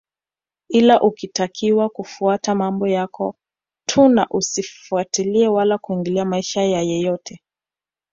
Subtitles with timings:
[0.69, 3.35] Ila ulitakiwa kufuata mambo yako
[3.85, 7.41] tu na usifatilie wala kuingilia maisha ya yeyote